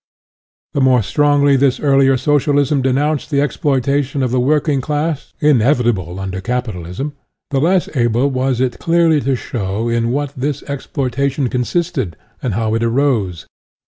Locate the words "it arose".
12.73-13.45